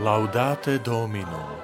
Laudate 0.00 0.80
Domino 0.80 1.60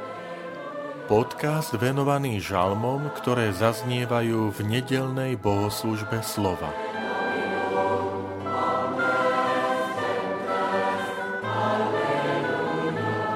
Podcast 1.08 1.72
venovaný 1.72 2.36
žalmom, 2.36 3.08
ktoré 3.16 3.48
zaznievajú 3.48 4.52
v 4.52 4.58
nedelnej 4.60 5.40
bohoslužbe 5.40 6.20
slova. 6.20 6.68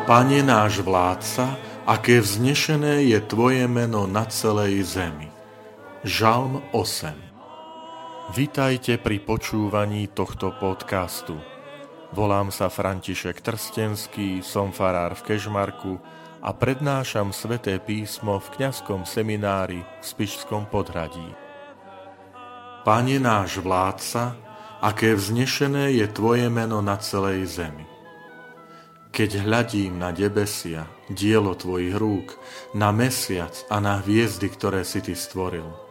Pane 0.05 0.45
náš 0.45 0.84
vládca, 0.84 1.57
aké 1.89 2.21
vznešené 2.21 3.09
je 3.09 3.25
Tvoje 3.25 3.64
meno 3.73 4.05
na 4.05 4.29
celej 4.29 4.85
zemi. 4.85 5.32
Žalm 6.05 6.61
8 6.77 8.37
Vitajte 8.37 9.01
pri 9.01 9.17
počúvaní 9.25 10.12
tohto 10.12 10.53
podcastu. 10.61 11.41
Volám 12.10 12.50
sa 12.50 12.66
František 12.66 13.38
Trstenský, 13.38 14.42
som 14.42 14.74
farár 14.74 15.14
v 15.14 15.30
Kežmarku 15.30 15.95
a 16.42 16.50
prednášam 16.50 17.30
sveté 17.30 17.78
písmo 17.78 18.42
v 18.42 18.50
kňazskom 18.59 19.06
seminári 19.06 19.78
v 19.78 20.05
Spišskom 20.05 20.66
podhradí. 20.66 21.30
Pane 22.83 23.23
náš 23.23 23.62
vládca, 23.62 24.34
aké 24.83 25.14
vznešené 25.14 25.95
je 26.02 26.06
Tvoje 26.10 26.50
meno 26.50 26.83
na 26.83 26.98
celej 26.98 27.46
zemi. 27.46 27.86
Keď 29.14 29.47
hľadím 29.47 30.02
na 30.02 30.11
debesia, 30.11 30.91
dielo 31.14 31.55
Tvojich 31.55 31.95
rúk, 31.95 32.34
na 32.74 32.91
mesiac 32.91 33.55
a 33.70 33.78
na 33.78 34.02
hviezdy, 34.02 34.50
ktoré 34.50 34.83
si 34.83 34.98
Ty 34.98 35.14
stvoril, 35.14 35.90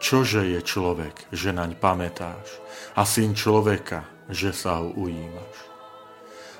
čože 0.00 0.48
je 0.48 0.60
človek, 0.64 1.28
že 1.30 1.52
naň 1.52 1.76
pamätáš, 1.76 2.58
a 2.96 3.04
syn 3.06 3.36
človeka, 3.36 4.08
že 4.32 4.50
sa 4.50 4.80
ho 4.80 4.90
ujímaš. 4.96 5.56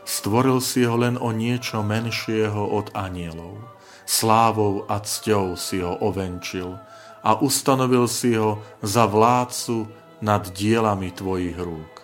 Stvoril 0.05 0.61
si 0.61 0.85
ho 0.85 0.95
len 0.95 1.17
o 1.17 1.33
niečo 1.33 1.81
menšieho 1.81 2.71
od 2.71 2.93
anielov. 2.93 3.57
Slávou 4.05 4.85
a 4.91 4.99
cťou 4.99 5.55
si 5.55 5.81
ho 5.81 5.95
ovenčil 6.03 6.75
a 7.23 7.39
ustanovil 7.39 8.11
si 8.11 8.35
ho 8.35 8.59
za 8.83 9.07
vládcu 9.07 9.87
nad 10.19 10.51
dielami 10.51 11.15
tvojich 11.15 11.55
rúk. 11.55 11.95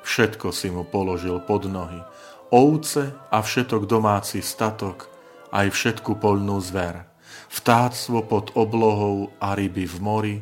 Všetko 0.00 0.48
si 0.52 0.72
mu 0.72 0.84
položil 0.88 1.44
pod 1.44 1.68
nohy, 1.68 2.00
ovce 2.48 3.12
a 3.28 3.38
všetok 3.44 3.84
domáci 3.84 4.40
statok, 4.40 5.08
aj 5.52 5.70
všetku 5.76 6.16
polnú 6.20 6.56
zver, 6.64 7.04
vtáctvo 7.52 8.26
pod 8.26 8.50
oblohou 8.58 9.30
a 9.38 9.54
ryby 9.54 9.86
v 9.86 9.96
mori, 10.02 10.36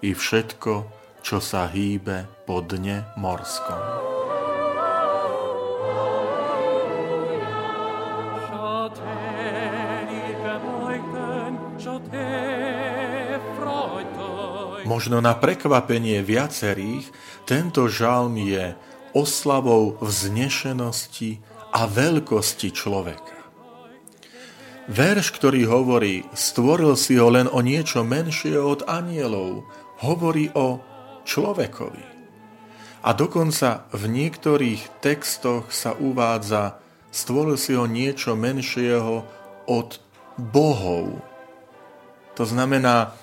i 0.00 0.16
všetko, 0.16 0.72
čo 1.20 1.38
sa 1.40 1.68
hýbe 1.68 2.24
po 2.48 2.64
dne 2.64 3.04
morskom. 3.20 4.08
Možno 14.90 15.22
na 15.22 15.38
prekvapenie 15.38 16.18
viacerých, 16.26 17.08
tento 17.46 17.86
žalm 17.86 18.34
je 18.36 18.74
oslavou 19.14 19.94
vznešenosti 20.02 21.38
a 21.70 21.86
veľkosti 21.86 22.68
človeka. 22.74 23.39
Verš, 24.90 25.38
ktorý 25.38 25.70
hovorí, 25.70 26.26
stvoril 26.34 26.98
si 26.98 27.14
ho 27.14 27.30
len 27.30 27.46
o 27.46 27.62
niečo 27.62 28.02
menšie 28.02 28.58
od 28.58 28.82
anielov, 28.90 29.62
hovorí 30.02 30.50
o 30.50 30.82
človekovi. 31.22 32.02
A 33.06 33.14
dokonca 33.14 33.86
v 33.94 34.10
niektorých 34.10 34.98
textoch 34.98 35.70
sa 35.70 35.94
uvádza, 35.94 36.82
stvoril 37.14 37.54
si 37.54 37.78
ho 37.78 37.86
niečo 37.86 38.34
menšieho 38.34 39.22
od 39.70 40.02
bohov. 40.34 41.22
To 42.34 42.42
znamená, 42.42 43.14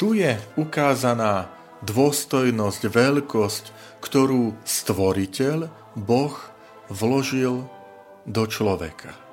tu 0.00 0.16
je 0.16 0.40
ukázaná 0.56 1.52
dôstojnosť, 1.84 2.82
veľkosť, 2.88 3.64
ktorú 4.00 4.56
stvoriteľ, 4.64 5.68
Boh, 5.92 6.34
vložil 6.88 7.68
do 8.24 8.48
človeka. 8.48 9.31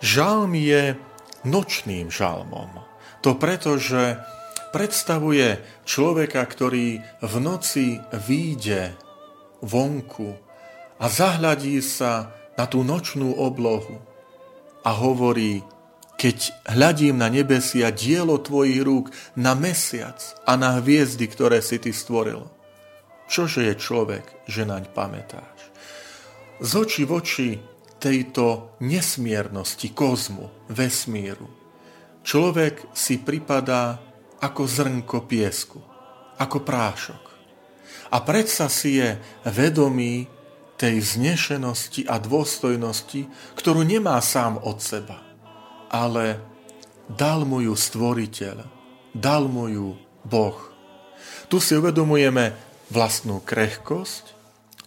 Žalm 0.00 0.56
je 0.56 0.96
nočným 1.44 2.08
žalmom. 2.08 2.84
To 3.20 3.36
preto, 3.36 3.76
že 3.76 4.16
predstavuje 4.72 5.60
človeka, 5.84 6.40
ktorý 6.40 7.04
v 7.20 7.34
noci 7.36 8.00
výjde 8.12 8.96
vonku 9.60 10.40
a 10.96 11.04
zahľadí 11.04 11.84
sa 11.84 12.32
na 12.56 12.64
tú 12.64 12.80
nočnú 12.80 13.36
oblohu 13.36 14.00
a 14.84 14.90
hovorí, 14.96 15.60
keď 16.16 16.52
hľadím 16.76 17.16
na 17.20 17.32
nebesia 17.32 17.88
dielo 17.92 18.36
tvojich 18.40 18.80
rúk, 18.84 19.12
na 19.36 19.56
mesiac 19.56 20.20
a 20.44 20.56
na 20.56 20.76
hviezdy, 20.80 21.24
ktoré 21.28 21.64
si 21.64 21.80
ty 21.80 21.92
stvoril. 21.92 22.44
Čože 23.28 23.68
je 23.68 23.74
človek, 23.76 24.24
že 24.44 24.68
naň 24.68 24.92
pamätáš? 24.92 25.60
Z 26.60 26.72
oči 26.76 27.02
v 27.08 27.12
oči 27.16 27.50
tejto 28.00 28.74
nesmiernosti 28.80 29.92
kozmu, 29.92 30.72
vesmíru, 30.72 31.46
človek 32.24 32.96
si 32.96 33.20
pripadá 33.20 34.00
ako 34.40 34.64
zrnko 34.64 35.28
piesku, 35.28 35.78
ako 36.40 36.64
prášok. 36.64 37.22
A 38.10 38.16
predsa 38.24 38.66
si 38.72 38.98
je 38.98 39.20
vedomý 39.46 40.26
tej 40.80 41.04
vznešenosti 41.04 42.08
a 42.08 42.16
dôstojnosti, 42.16 43.28
ktorú 43.52 43.84
nemá 43.84 44.16
sám 44.24 44.56
od 44.64 44.80
seba, 44.80 45.20
ale 45.92 46.40
dal 47.04 47.44
mu 47.44 47.60
ju 47.60 47.76
stvoriteľ, 47.76 48.64
dal 49.12 49.44
mu 49.44 49.68
ju 49.68 50.00
Boh. 50.24 50.56
Tu 51.52 51.60
si 51.60 51.76
uvedomujeme 51.76 52.56
vlastnú 52.88 53.44
krehkosť, 53.44 54.39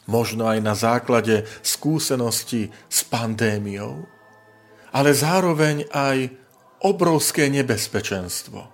možno 0.06 0.48
aj 0.50 0.60
na 0.60 0.76
základe 0.76 1.48
skúsenosti 1.64 2.72
s 2.92 3.00
pandémiou, 3.08 4.04
ale 4.92 5.16
zároveň 5.16 5.90
aj 5.92 6.32
obrovské 6.84 7.48
nebezpečenstvo 7.48 8.74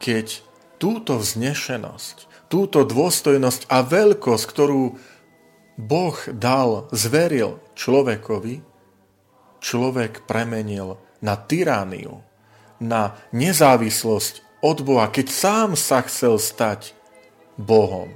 keď 0.00 0.40
túto 0.80 1.20
vznešenosť, 1.20 2.48
túto 2.48 2.88
dôstojnosť 2.88 3.68
a 3.68 3.84
veľkosť, 3.84 4.44
ktorú 4.48 4.96
Boh 5.76 6.18
dal, 6.32 6.88
zveril 6.90 7.60
človekovi, 7.76 8.64
človek 9.60 10.24
premenil 10.24 10.96
na 11.20 11.36
tyrániu, 11.36 12.24
na 12.80 13.12
nezávislosť 13.36 14.64
od 14.64 14.80
Boha, 14.80 15.12
keď 15.12 15.28
sám 15.28 15.70
sa 15.76 16.00
chcel 16.08 16.40
stať 16.40 16.96
Bohom. 17.60 18.08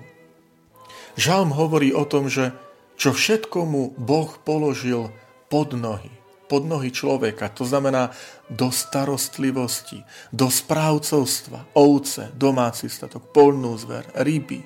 Žalm 1.15 1.55
hovorí 1.55 1.95
o 1.95 2.03
tom, 2.07 2.27
že 2.27 2.51
čo 2.95 3.15
všetko 3.15 3.59
mu 3.67 3.83
Boh 3.99 4.31
položil 4.43 5.11
pod 5.51 5.75
nohy 5.75 6.25
pod 6.55 6.69
nohy 6.69 6.93
človeka, 6.93 7.49
to 7.51 7.65
znamená 7.65 8.13
do 8.47 8.69
starostlivosti, 8.69 10.05
do 10.31 10.53
správcovstva, 10.53 11.75
ovce, 11.75 12.31
domáci 12.37 12.87
statok, 12.93 13.33
polnú 13.33 13.75
zver, 13.81 14.07
ryby. 14.15 14.63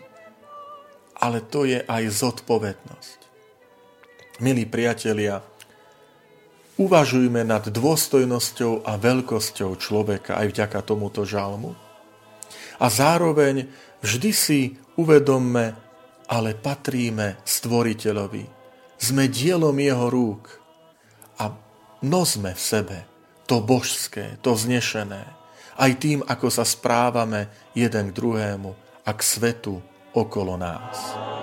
Ale 1.19 1.43
to 1.43 1.67
je 1.67 1.83
aj 1.83 2.03
zodpovednosť. 2.13 3.19
Milí 4.39 4.69
priatelia, 4.69 5.43
uvažujme 6.79 7.43
nad 7.43 7.67
dôstojnosťou 7.67 8.87
a 8.87 8.95
veľkosťou 8.95 9.75
človeka 9.81 10.39
aj 10.39 10.47
vďaka 10.55 10.79
tomuto 10.87 11.27
žalmu. 11.27 11.75
A 12.79 12.87
zároveň 12.87 13.67
vždy 13.99 14.31
si 14.31 14.61
uvedomme, 14.95 15.75
ale 16.29 16.55
patríme 16.55 17.41
stvoriteľovi. 17.43 18.45
Sme 18.99 19.31
dielom 19.31 19.75
jeho 19.79 20.07
rúk 20.13 20.59
nosme 22.03 22.55
v 22.55 22.63
sebe 22.63 22.99
to 23.49 23.65
božské, 23.65 24.37
to 24.45 24.53
vznešené, 24.53 25.25
aj 25.79 25.93
tým, 25.97 26.21
ako 26.27 26.53
sa 26.53 26.69
správame 26.69 27.49
jeden 27.73 28.13
k 28.13 28.17
druhému 28.17 28.71
a 29.07 29.11
k 29.15 29.21
svetu 29.25 29.81
okolo 30.13 30.59
nás. 30.61 31.38